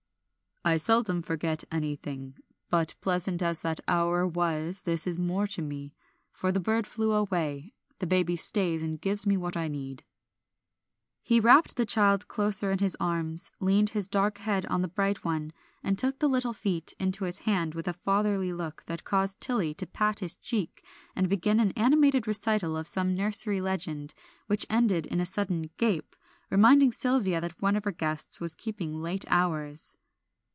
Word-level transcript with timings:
"I 0.63 0.77
seldom 0.77 1.23
forget 1.23 1.63
anything. 1.71 2.37
But 2.69 2.93
pleasant 3.01 3.41
as 3.41 3.61
that 3.61 3.79
hour 3.87 4.27
was 4.27 4.81
this 4.83 5.07
is 5.07 5.17
more 5.17 5.47
to 5.47 5.59
me, 5.59 5.95
for 6.31 6.51
the 6.51 6.59
bird 6.59 6.85
flew 6.85 7.13
away, 7.13 7.73
the 7.97 8.05
baby 8.05 8.35
stays 8.35 8.83
and 8.83 9.01
gives 9.01 9.25
me 9.25 9.37
what 9.37 9.57
I 9.57 9.67
need." 9.67 10.03
He 11.23 11.39
wrapt 11.39 11.77
the 11.77 11.85
child 11.87 12.27
closer 12.27 12.69
in 12.71 12.77
his 12.77 12.95
arms, 12.99 13.49
leaned 13.59 13.89
his 13.89 14.07
dark 14.07 14.37
head 14.37 14.67
on 14.67 14.83
the 14.83 14.87
bright 14.87 15.25
one, 15.25 15.51
and 15.83 15.97
took 15.97 16.19
the 16.19 16.29
little 16.29 16.53
feet 16.53 16.93
into 16.99 17.23
his 17.23 17.39
hand 17.39 17.73
with 17.73 17.87
a 17.87 17.91
fatherly 17.93 18.53
look 18.53 18.83
that 18.85 19.03
caused 19.03 19.41
Tilly 19.41 19.73
to 19.73 19.87
pat 19.87 20.19
his 20.19 20.35
cheek 20.35 20.85
and 21.15 21.27
begin 21.27 21.59
an 21.59 21.71
animated 21.75 22.27
recital 22.27 22.77
of 22.77 22.85
some 22.85 23.15
nursery 23.15 23.61
legend, 23.61 24.13
which 24.45 24.67
ended 24.69 25.07
in 25.07 25.19
a 25.19 25.25
sudden 25.25 25.71
gape, 25.77 26.15
reminding 26.51 26.91
Sylvia 26.91 27.41
that 27.41 27.59
one 27.63 27.75
of 27.75 27.83
her 27.83 27.91
guests 27.91 28.39
was 28.39 28.53
keeping 28.53 28.93
late 28.93 29.25
hours. 29.27 29.97